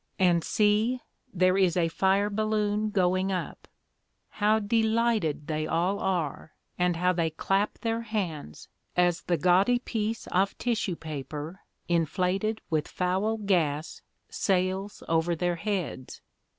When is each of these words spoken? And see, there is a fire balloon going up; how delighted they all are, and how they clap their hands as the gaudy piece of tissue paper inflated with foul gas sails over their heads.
And 0.17 0.43
see, 0.43 0.99
there 1.31 1.59
is 1.59 1.77
a 1.77 1.87
fire 1.87 2.31
balloon 2.31 2.89
going 2.89 3.31
up; 3.31 3.67
how 4.29 4.57
delighted 4.57 5.45
they 5.45 5.67
all 5.67 5.99
are, 5.99 6.53
and 6.79 6.95
how 6.95 7.13
they 7.13 7.29
clap 7.29 7.77
their 7.77 8.01
hands 8.01 8.67
as 8.97 9.21
the 9.21 9.37
gaudy 9.37 9.77
piece 9.77 10.25
of 10.29 10.57
tissue 10.57 10.95
paper 10.95 11.59
inflated 11.87 12.61
with 12.71 12.87
foul 12.87 13.37
gas 13.37 14.01
sails 14.27 15.03
over 15.07 15.35
their 15.35 15.57
heads. 15.57 16.19